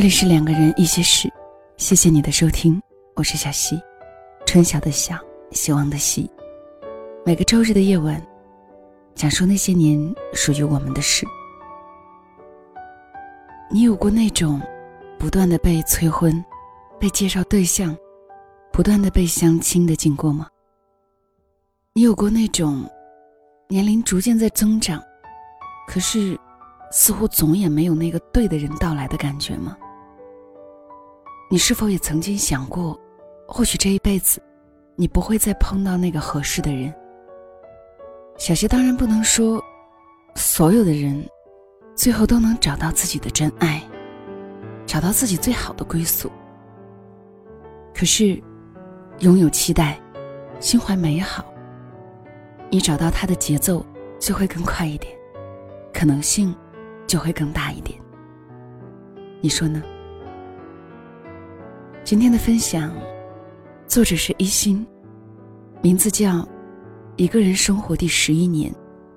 [0.00, 1.30] 这里是两个人一些事，
[1.76, 2.80] 谢谢你的收听，
[3.14, 3.78] 我是小溪，
[4.46, 5.14] 春晓的晓，
[5.50, 6.26] 希望的希。
[7.22, 8.18] 每个周日的夜晚，
[9.14, 10.00] 讲述那些年
[10.32, 11.26] 属于我们的事。
[13.70, 14.58] 你有过那种
[15.18, 16.42] 不断的被催婚、
[16.98, 17.94] 被介绍对象、
[18.72, 20.48] 不断的被相亲的经过吗？
[21.92, 22.88] 你有过那种
[23.68, 24.98] 年龄逐渐在增长，
[25.86, 26.40] 可是？
[26.92, 29.76] 似乎总也没有那个对的人到来的感觉吗？
[31.52, 32.96] 你是否也曾经想过，
[33.44, 34.40] 或许这一辈子，
[34.94, 36.94] 你不会再碰到那个合适的人？
[38.38, 39.60] 小溪当然不能说，
[40.36, 41.28] 所有的人，
[41.96, 43.82] 最后都能找到自己的真爱，
[44.86, 46.30] 找到自己最好的归宿。
[47.92, 48.40] 可是，
[49.18, 50.00] 拥有期待，
[50.60, 51.44] 心怀美好，
[52.70, 53.84] 你找到他的节奏
[54.20, 55.12] 就会更快一点，
[55.92, 56.54] 可能性。
[57.08, 57.98] 就会更大一点，
[59.40, 59.82] 你说呢？
[62.02, 62.90] 今天的分享，
[63.86, 64.84] 作者是一心，
[65.80, 66.38] 名字叫
[67.16, 68.72] 《一个人生活第十一年》，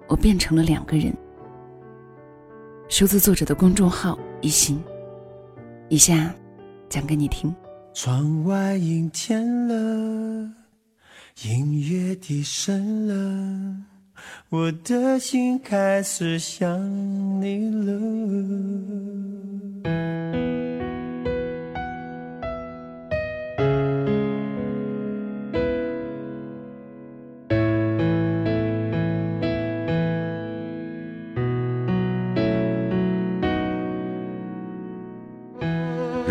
[0.08, 1.12] 我变成了两个人。
[2.90, 4.80] 收自作者的公众号一心，
[5.90, 6.32] 以下
[6.90, 7.52] 讲给你听。
[7.94, 10.52] 窗外阴天了，
[11.44, 13.78] 音乐低声了。
[14.50, 18.00] 我的心开始想你了。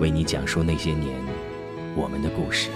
[0.00, 1.20] 为你讲述那些年
[1.96, 2.70] 我们的故事。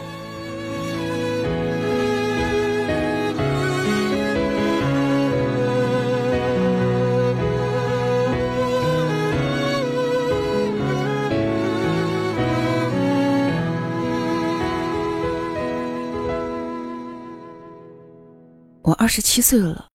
[18.84, 19.88] 我二十七岁了，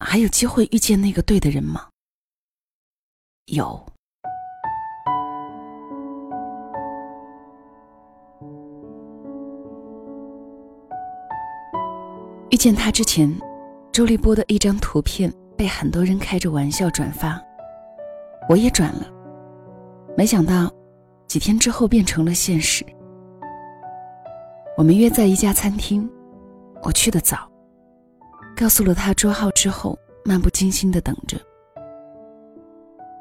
[0.00, 1.90] 还有机会遇见那个对的人吗？
[3.44, 3.93] 有。
[12.54, 13.28] 遇见他之前，
[13.90, 17.36] 周立波的一张图片被很多人开着玩笑转发，
[18.48, 19.10] 我也转了。
[20.16, 20.72] 没想到，
[21.26, 22.86] 几天之后变成了现实。
[24.76, 26.08] 我们约在一家餐厅，
[26.84, 27.50] 我去的早。
[28.56, 31.36] 告诉了他桌号之后，漫不经心的等着。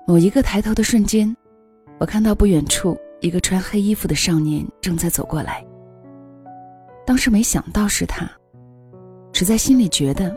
[0.06, 1.36] 某一个抬头的瞬间，
[1.98, 5.66] 我看到不远处一个穿黑衣服的少年正在走过来。
[7.04, 8.30] 当时没想到是他，
[9.34, 10.34] 只在心里觉得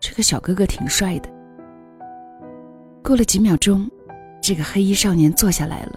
[0.00, 1.28] 这个小哥哥挺帅的。
[3.02, 3.90] 过了几秒钟，
[4.40, 5.92] 这个黑衣少年坐下来了，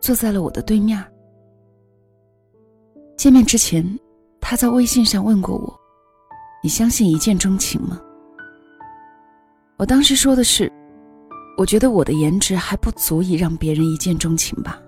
[0.00, 1.04] 坐在了我的对面。
[3.16, 3.84] 见面之前，
[4.40, 5.80] 他在微信上问过我。
[6.62, 8.00] 你相信一见钟情吗？
[9.76, 10.72] 我当时说的是，
[11.58, 14.80] 我觉得我的颜值还不足以让别人一见钟情吧。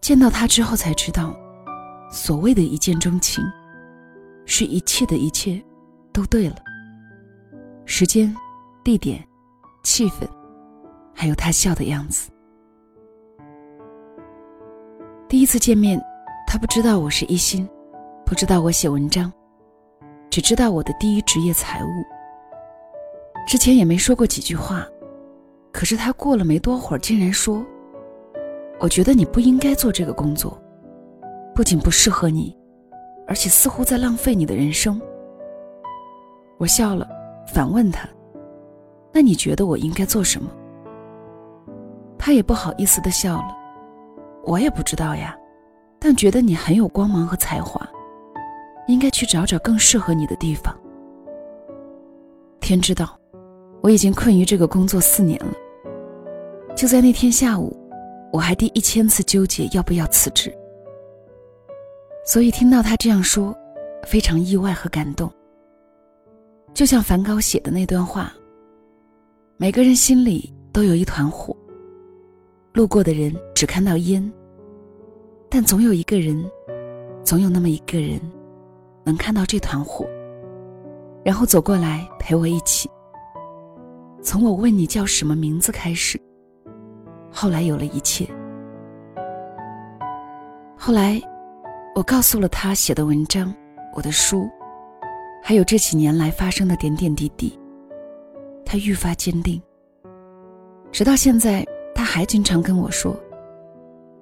[0.00, 1.36] 见到他之后才知道，
[2.10, 3.44] 所谓的一见钟情，
[4.46, 5.62] 是一切的一切
[6.12, 6.56] 都对了。
[7.86, 8.34] 时间、
[8.82, 9.22] 地点、
[9.82, 10.28] 气氛，
[11.14, 12.30] 还有他笑的样子。
[15.28, 16.00] 第一次见面，
[16.46, 17.68] 他不知道我是一心，
[18.24, 19.32] 不知道我写文章。
[20.30, 21.88] 只知道我的第一职业财务，
[23.46, 24.84] 之前也没说过几句话，
[25.72, 27.64] 可是他过了没多会儿，竟然说
[28.80, 30.60] ：“我觉得你不应该做这个工作，
[31.54, 32.56] 不仅不适合你，
[33.26, 35.00] 而且似乎在浪费你的人生。”
[36.58, 37.08] 我笑了，
[37.52, 38.08] 反问他
[39.12, 40.50] ：“那你觉得我应该做什么？”
[42.18, 43.56] 他也不好意思的笑了
[44.44, 45.36] ：“我也不知道呀，
[45.98, 47.86] 但觉得你很有光芒和才华。”
[48.86, 50.78] 应该去找找更适合你的地方。
[52.60, 53.18] 天知道，
[53.82, 55.54] 我已经困于这个工作四年了。
[56.76, 57.74] 就在那天下午，
[58.30, 60.54] 我还第一千次纠结要不要辞职。
[62.24, 63.54] 所以听到他这样说，
[64.04, 65.30] 非常意外和感动。
[66.72, 68.32] 就像梵高写的那段话
[69.58, 71.54] ：“每个人心里都有一团火，
[72.72, 74.32] 路过的人只看到烟，
[75.50, 76.42] 但总有一个人，
[77.22, 78.18] 总有那么一个人，
[79.04, 80.06] 能看到这团火，
[81.22, 82.90] 然后走过来陪我一起。
[84.22, 86.18] 从我问你叫什么名字开始，
[87.30, 88.26] 后来有了一切。
[90.74, 91.20] 后来，
[91.94, 93.54] 我告诉了他写的文章、
[93.94, 94.50] 我的书，
[95.40, 97.56] 还有这几年来发生的点点滴滴。
[98.66, 99.62] 他愈发坚定，
[100.90, 101.64] 直到现在，
[101.94, 103.16] 他还经常跟我说：“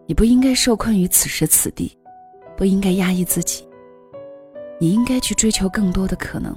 [0.04, 1.96] 你不应该受困于此时此地，
[2.58, 3.66] 不应该压抑自己，
[4.78, 6.54] 你应该去追求更多的可能。”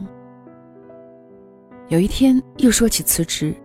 [1.88, 3.56] 有一天又说起辞职，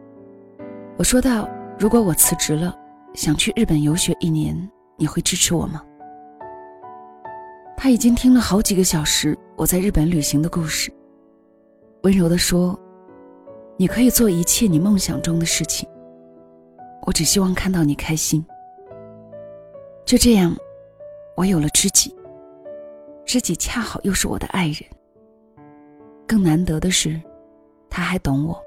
[0.97, 1.49] 我说道
[1.81, 2.79] ：“如果我辞职了，
[3.13, 4.57] 想去日本游学一年，
[4.97, 5.83] 你会支持我吗？”
[7.83, 10.93] 他已经听了好几个小时我在日本旅行的故事，
[12.03, 12.79] 温柔地说
[13.79, 15.89] ：“你可以做一切你梦想中的事情，
[17.07, 18.45] 我只希望看到你开心。”
[20.05, 20.55] 就这样，
[21.35, 22.15] 我有了知己，
[23.25, 24.85] 知己恰好又是我的爱人。
[26.27, 27.19] 更难得的是，
[27.89, 28.63] 他还懂我。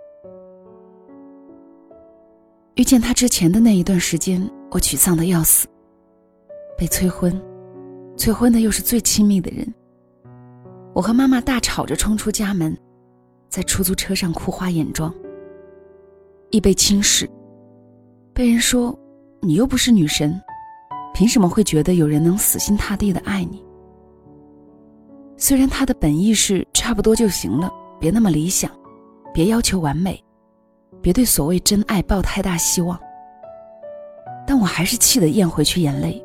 [2.74, 5.68] 遇见他之前的那一段时间，我沮丧的要死，
[6.76, 7.40] 被催婚。
[8.16, 9.74] 催婚的又是最亲密的人，
[10.94, 12.78] 我和妈妈大吵着冲出家门，
[13.50, 15.14] 在出租车上哭花眼妆。
[16.52, 17.28] 易被轻视，
[18.34, 18.98] 被人说
[19.42, 20.40] 你又不是女神，
[21.14, 23.64] 凭什么会觉得有人能死心塌地的爱你？
[25.36, 28.70] 虽然他的本意是差不多就行了，别那么理想，
[29.34, 30.24] 别要求完美，
[31.02, 32.98] 别对所谓真爱抱太大希望，
[34.46, 36.24] 但我还是气得咽回去眼泪，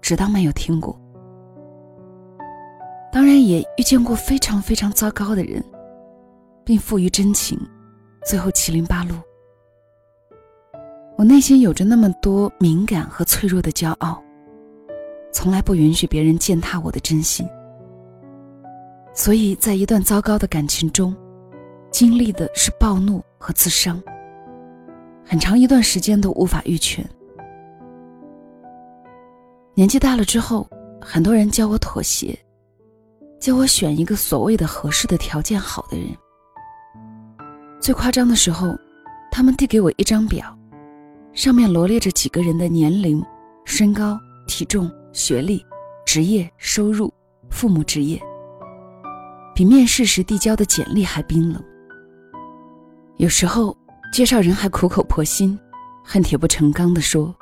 [0.00, 0.96] 只当没有听过。
[3.16, 5.64] 当然也遇见过非常非常糟糕的人，
[6.66, 7.58] 并付于真情，
[8.26, 9.16] 最后七零八落。
[11.16, 14.22] 我内心有着那么多敏感和脆弱的骄傲，
[15.32, 17.48] 从来不允许别人践踏我的真心。
[19.14, 21.16] 所以在一段糟糕的感情中，
[21.90, 23.98] 经历的是暴怒和自伤，
[25.24, 27.02] 很长一段时间都无法愈全。
[29.74, 30.68] 年纪大了之后，
[31.00, 32.38] 很多人教我妥协。
[33.38, 36.08] 叫我选一个所谓的合适的条件好的人。
[37.80, 38.76] 最夸张的时候，
[39.30, 40.56] 他们递给我一张表，
[41.32, 43.24] 上面罗列着几个人的年龄、
[43.64, 45.64] 身高、体重、学历、
[46.04, 47.12] 职业、收入、
[47.50, 48.20] 父母职业，
[49.54, 51.62] 比面试时递交的简历还冰冷。
[53.18, 53.76] 有时候，
[54.12, 55.58] 介绍人还苦口婆心、
[56.04, 57.34] 恨铁不成钢地说：“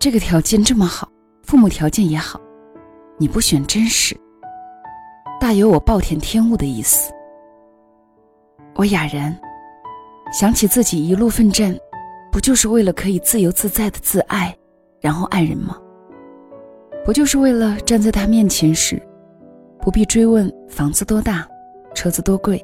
[0.00, 1.08] 这个条件这么好，
[1.42, 2.40] 父母条件也好，
[3.18, 4.16] 你不选真是。”
[5.46, 7.14] 大有我暴殄天物的意思。
[8.74, 9.32] 我哑然，
[10.32, 11.72] 想起自己一路奋战，
[12.32, 14.52] 不就是为了可以自由自在的自爱，
[15.00, 15.78] 然后爱人吗？
[17.04, 19.00] 不就是为了站在他面前时，
[19.78, 21.46] 不必追问房子多大，
[21.94, 22.60] 车子多贵，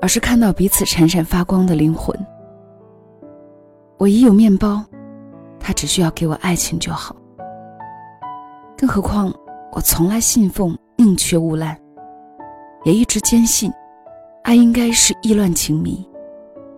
[0.00, 2.18] 而是看到彼此闪闪发光的灵魂。
[3.98, 4.82] 我已有面包，
[5.60, 7.14] 他只需要给我爱情就好。
[8.78, 9.30] 更何况，
[9.72, 10.74] 我从来信奉。
[10.98, 11.76] 宁缺毋滥，
[12.84, 13.70] 也一直坚信，
[14.44, 16.02] 爱应该是意乱情迷，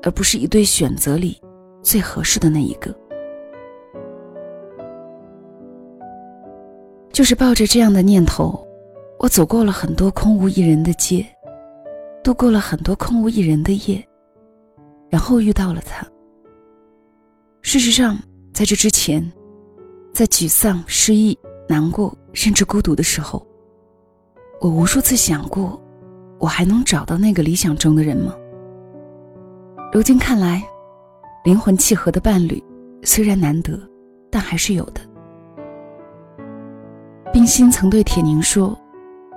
[0.02, 1.40] 而不是一对选择里
[1.82, 2.92] 最合适的那一个。
[7.12, 8.66] 就是抱着这样的念头，
[9.18, 11.24] 我走过了很多空无一人的街，
[12.22, 14.04] 度过了很多空无一人的夜，
[15.08, 16.06] 然后遇到了他。
[17.62, 18.18] 事实上，
[18.52, 19.32] 在这之前，
[20.12, 23.46] 在沮丧、失意、难过，甚至孤独的时候。
[24.60, 25.80] 我无数次想过，
[26.38, 28.34] 我还能找到那个理想中的人吗？
[29.92, 30.62] 如今看来，
[31.44, 32.62] 灵魂契合的伴侣
[33.04, 33.78] 虽然难得，
[34.30, 35.00] 但还是有的。
[37.32, 38.76] 冰心曾对铁凝说：“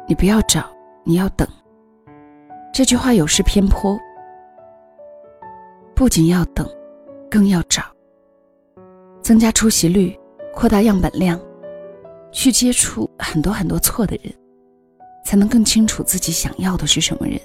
[0.09, 0.65] 你不要找，
[1.03, 1.47] 你要等。”
[2.73, 3.95] 这句话有失偏颇，
[5.93, 6.67] 不仅要等，
[7.29, 7.83] 更要找。
[9.21, 10.17] 增加出席率，
[10.51, 11.39] 扩大样本量，
[12.31, 14.33] 去接触很多很多错的人。
[15.23, 17.39] 才能更清楚自己想要的是什么人。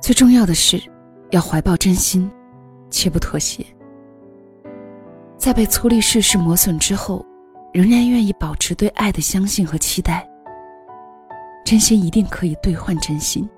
[0.00, 0.82] 最重要的是，
[1.30, 2.30] 要怀抱真心，
[2.90, 3.64] 切不妥协。
[5.36, 7.24] 在被粗粝世事磨损之后，
[7.72, 10.28] 仍然愿意保持对爱的相信和期待。
[11.64, 13.48] 真心一定可以兑换真心。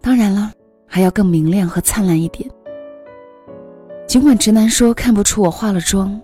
[0.00, 0.50] 当然了，
[0.86, 2.50] 还要更明亮和灿烂一点。
[4.08, 6.20] 尽管直男说看不出我化了妆，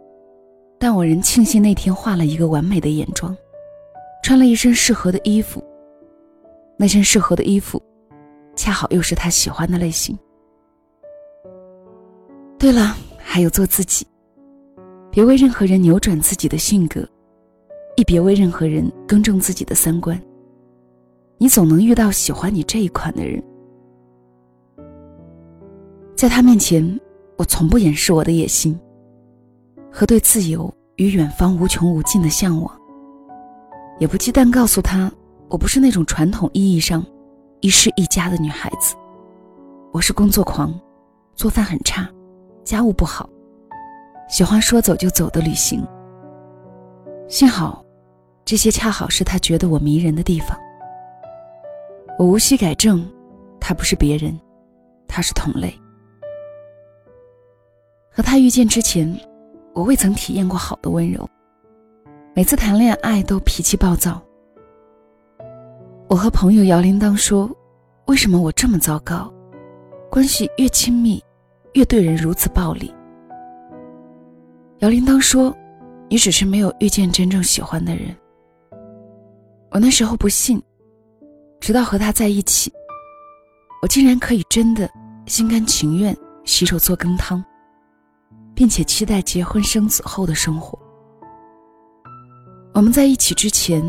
[0.78, 3.36] 但我仍庆幸那天化了一个完美的眼妆。
[4.28, 5.64] 穿了一身适合的衣服，
[6.76, 7.82] 那身适合的衣服，
[8.54, 10.14] 恰好又是他喜欢的类型。
[12.58, 14.06] 对了，还有做自己。
[15.10, 17.08] 别为任何人扭转自己的性格，
[17.96, 20.22] 亦别为任何人更正自己的三观。
[21.38, 23.42] 你总能遇到喜欢你这一款的人。
[26.14, 27.00] 在他面前，
[27.38, 28.78] 我从不掩饰我的野心
[29.90, 32.77] 和对自由与远方无穷无尽的向往，
[33.98, 35.10] 也不忌惮告诉他，
[35.48, 37.04] 我不是那种传统意义上
[37.60, 38.94] 一世一家的女孩子。
[39.92, 40.72] 我是工作狂，
[41.34, 42.08] 做饭很差，
[42.62, 43.28] 家务不好，
[44.28, 45.84] 喜欢说走就走的旅行。
[47.26, 47.84] 幸好，
[48.44, 50.56] 这些恰好是他觉得我迷人的地方。
[52.18, 53.04] 我无需改正，
[53.58, 54.38] 他不是别人，
[55.08, 55.74] 他是同类。
[58.10, 59.12] 和他遇见之前，
[59.74, 61.28] 我未曾体验过好的温柔。
[62.38, 64.22] 每次谈恋爱都脾气暴躁。
[66.08, 67.50] 我和朋友摇铃铛说
[68.06, 69.28] ：“为什么我这么糟糕？
[70.08, 71.20] 关系越亲密，
[71.72, 72.94] 越对人如此暴力。”
[74.78, 75.52] 摇铃铛说
[76.08, 78.16] ：“你只是没有遇见真正喜欢的人。”
[79.72, 80.62] 我那时候不信，
[81.58, 82.72] 直到和他在一起，
[83.82, 84.88] 我竟然可以真的
[85.26, 87.44] 心甘情愿洗手做羹汤。
[88.54, 90.78] 并且期待结婚生子后的生活。
[92.78, 93.82] 我们在一起之前，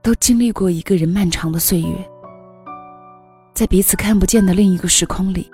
[0.00, 2.10] 都经历过一个人漫长的岁月，
[3.52, 5.46] 在彼此看不见的另一个时空里，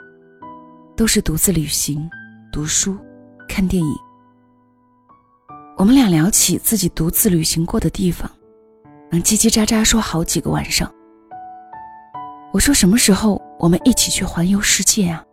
[0.96, 2.08] 都是独自旅行、
[2.52, 2.96] 读书、
[3.48, 3.92] 看电影。
[5.76, 8.30] 我们俩聊起自己独自旅行过的地方，
[9.10, 10.88] 能叽叽喳喳说好几个晚上。
[12.52, 15.24] 我说：“什么时候我们一起去环游世界啊？”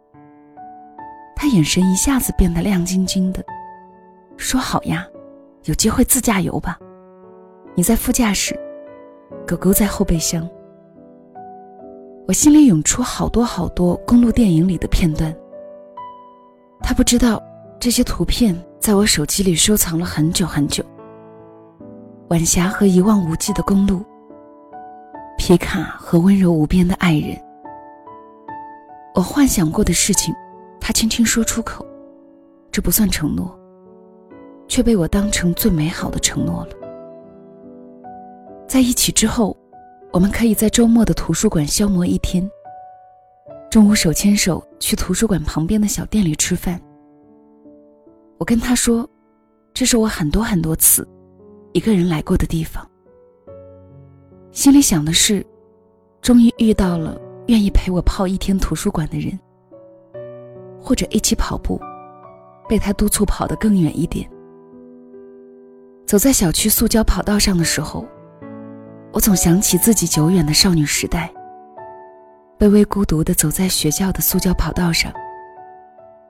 [1.38, 3.46] 他眼神一下子变得亮晶晶的，
[4.38, 5.06] 说：“好呀，
[5.66, 6.80] 有机会自驾游吧。
[7.76, 8.60] 你在副驾驶，
[9.48, 10.48] 狗狗在后备箱。”
[12.28, 15.36] 我心里涌出好多好多公路电影里的片段。
[16.82, 17.42] 他不知道，
[17.80, 20.84] 这些图片在我手机里收藏了很久很久。
[22.30, 24.02] 晚霞和一望无际的公路，
[25.38, 27.38] 皮卡和温柔无边的爱人，
[29.14, 30.34] 我幻想过的事情。
[30.80, 31.86] 他轻轻说出口，
[32.72, 33.58] 这不算承诺，
[34.68, 36.76] 却被我当成最美好的承诺了。
[38.68, 39.56] 在一起之后，
[40.12, 42.50] 我们可以在周末的图书馆消磨一天。
[43.70, 46.80] 中午手牵手去图书馆旁边的小店里吃饭。
[48.38, 49.08] 我跟他说，
[49.74, 51.08] 这是我很多很多次
[51.72, 52.88] 一个人来过的地方。
[54.52, 55.46] 心里想的是，
[56.22, 59.38] 终于遇到了愿意陪我泡一天图书馆的人。
[60.80, 61.80] 或者一起跑步，
[62.68, 64.30] 被他督促跑得更远一点。
[66.06, 68.06] 走在小区塑胶跑道上的时候，
[69.14, 71.32] 我总想起自己久远的少女时代。
[72.58, 75.14] 卑微孤独地走在学校的塑胶跑道上，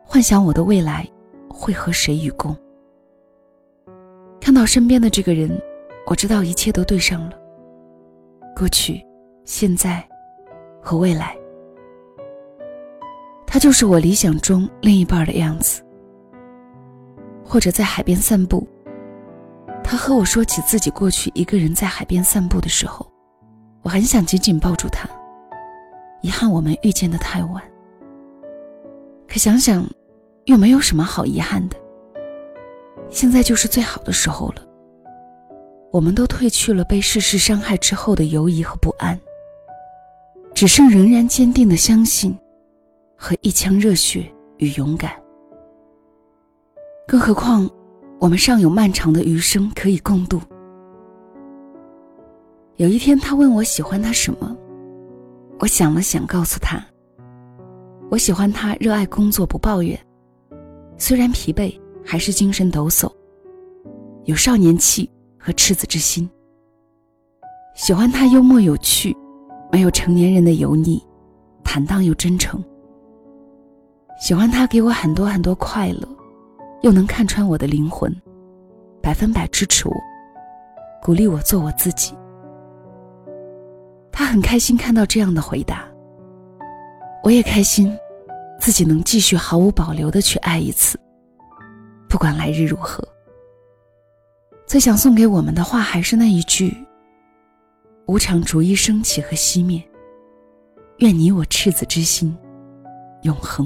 [0.05, 1.07] 幻想我的未来
[1.49, 2.55] 会和谁与共。
[4.41, 5.57] 看到身边的这个人，
[6.07, 7.39] 我知道一切都对上了。
[8.53, 9.01] 过去、
[9.45, 10.05] 现在
[10.81, 11.37] 和未来。
[13.47, 15.81] 他就是我理想中另一半的样子。
[17.45, 18.67] 或者在海边散步，
[19.83, 23.05] 他和我说起自己过去一个人在海边散步的时候，
[23.81, 25.07] 我很想紧紧抱住他。
[26.21, 27.61] 遗憾我们遇见的太晚，
[29.27, 29.85] 可想想，
[30.45, 31.75] 又没有什么好遗憾的。
[33.09, 34.63] 现在就是最好的时候了。
[35.91, 39.19] 我们都褪去了被世事伤害之后的犹疑和不安，
[40.55, 42.35] 只剩仍然坚定的相信。
[43.15, 45.13] 和一腔热血与勇敢，
[47.07, 47.69] 更何况
[48.23, 50.39] 我们尚有漫长的余生可以共度。
[52.77, 54.55] 有一天，他问我喜欢他什么，
[55.59, 56.81] 我想了想，告诉他：
[58.09, 59.99] 我喜欢他热爱工作，不抱怨，
[60.97, 63.11] 虽然疲惫，还是精神抖擞，
[64.23, 66.29] 有少年气和赤子之心。
[67.75, 69.13] 喜欢他幽默有趣，
[69.69, 71.03] 没有成年人的油腻，
[71.61, 72.63] 坦荡又真诚。
[74.17, 76.07] 喜欢他给我很多很多快乐，
[76.83, 78.13] 又能看穿我的灵魂，
[79.01, 79.95] 百分百支持我，
[81.01, 82.13] 鼓励我做我自己。
[84.11, 85.87] 他很开心看到这样的回答，
[87.23, 87.97] 我也开心，
[88.59, 90.99] 自己能继续毫无保留的去爱一次，
[92.09, 93.01] 不管来日如何。
[94.67, 96.75] 最想送给我们的话还是那一句：
[98.07, 99.81] 无常逐一升起和熄灭，
[100.97, 102.37] 愿你我赤子之心，
[103.21, 103.65] 永恒。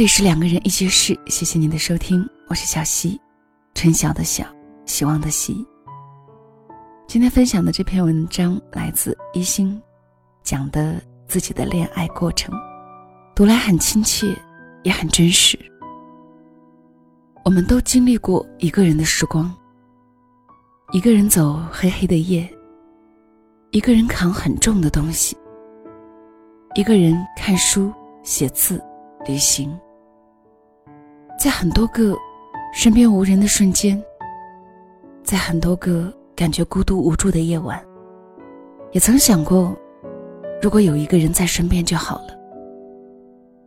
[0.00, 3.20] 这里是两个人一些事，谢谢您的收听，我是小溪，
[3.74, 4.46] 春晓的晓，
[4.86, 5.62] 希望的希。
[7.06, 9.78] 今天分享的这篇文章来自一心，
[10.42, 12.54] 讲的自己的恋爱过程，
[13.36, 14.34] 读来很亲切，
[14.84, 15.58] 也很真实。
[17.44, 19.54] 我们都经历过一个人的时光，
[20.92, 22.48] 一个人走黑黑的夜，
[23.70, 25.36] 一个人扛很重的东西，
[26.74, 27.92] 一个人看书、
[28.22, 28.82] 写字、
[29.26, 29.78] 旅行，
[31.40, 32.14] 在很多个
[32.70, 34.00] 身边无人的瞬间，
[35.24, 36.12] 在很多个。
[36.36, 37.78] 感觉孤独无助的夜晚，
[38.92, 39.76] 也曾想过，
[40.62, 42.28] 如果有一个人在身边就好了。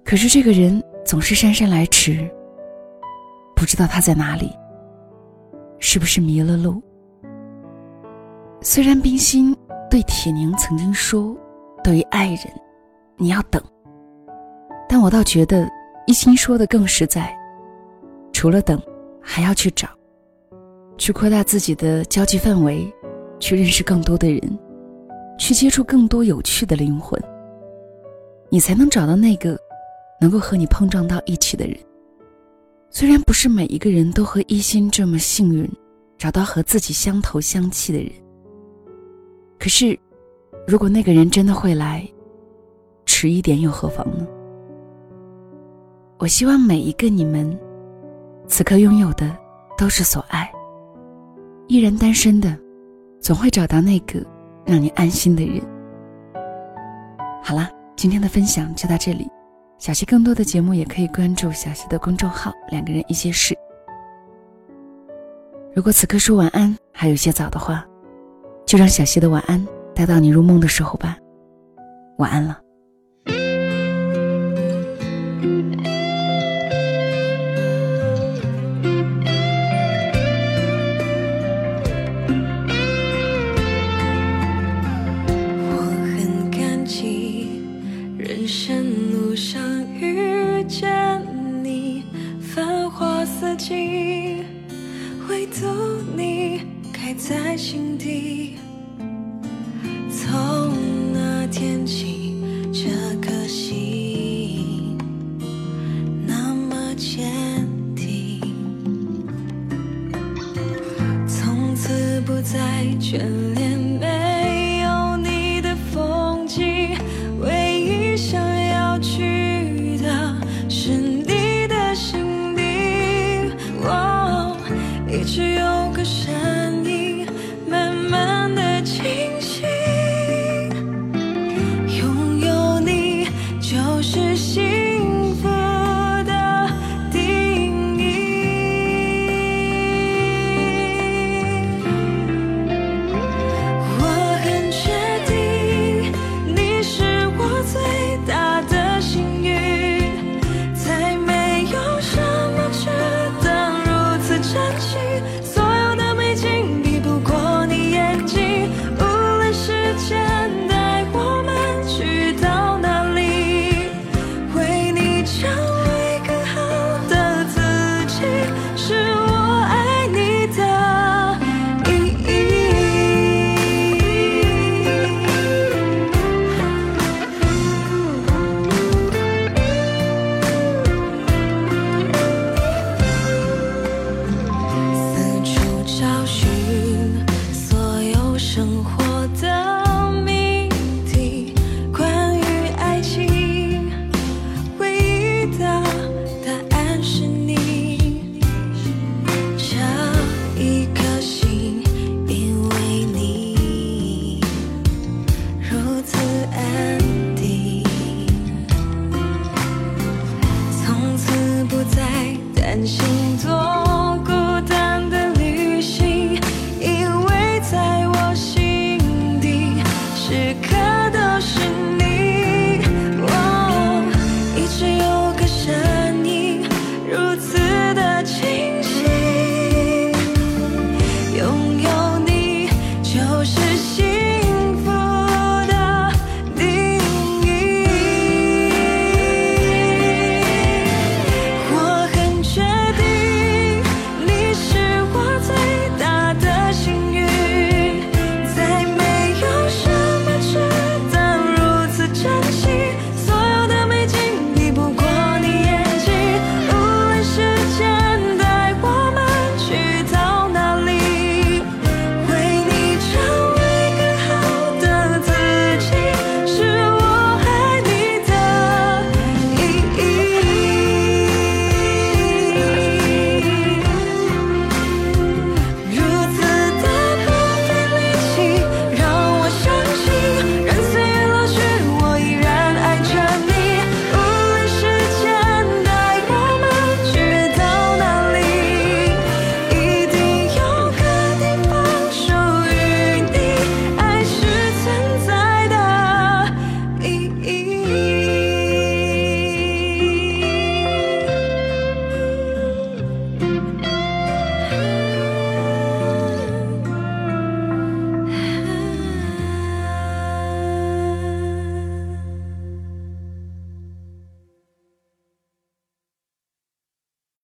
[0.04, 2.28] 可是这个人总是姗姗来迟，
[3.56, 4.50] 不知道他在哪里，
[5.78, 6.82] 是不是迷了路？
[8.62, 9.56] 虽然冰心
[9.88, 11.38] 对铁凝曾经说
[11.84, 12.40] ：“对于爱人，
[13.18, 13.62] 你要等。”
[14.90, 15.70] 但我倒觉得
[16.08, 17.32] 一心说的更实在，
[18.44, 18.78] 除了等，
[19.22, 19.88] 还要去找。
[20.98, 22.94] 去扩大自己的交际范围，
[23.40, 24.60] 去认识更多的人，
[25.40, 27.18] 去接触更多有趣的灵魂，
[28.50, 29.58] 你才能找到那个
[30.20, 31.78] 能够和你碰撞到一起的人。
[32.90, 35.66] 虽然不是每一个人都和一心这么幸运，
[36.18, 38.12] 找到和自己相投相契的人，
[39.58, 39.98] 可是，
[40.68, 42.06] 如果那个人真的会来，
[43.06, 44.28] 迟一点又何妨呢？
[46.18, 47.58] 我希望每一个你们，
[48.48, 49.36] 此刻拥有的
[49.78, 50.50] 都是所爱。
[51.68, 52.58] 依然单身的，
[53.20, 54.24] 总会找到那个
[54.66, 55.62] 让你安心的人。
[57.42, 59.28] 好啦，今天的分享就到这里。
[59.80, 63.58] 小溪更多的节目也可以关注小溪的公众号“两个人一些事”。
[65.76, 67.86] 如果此刻说晚安还有些早的话，
[68.66, 71.18] 就让小溪的晚安带到你入梦的时候吧。
[72.18, 72.63] 晚安了。